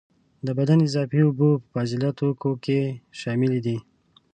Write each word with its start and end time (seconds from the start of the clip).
د 0.45 0.47
بدن 0.59 0.79
اضافي 0.87 1.19
اوبه 1.23 1.49
په 1.61 1.67
فاضله 1.73 2.09
توکو 2.19 2.51
کې 2.63 2.79
شاملي 3.19 3.59
دي. 3.65 3.77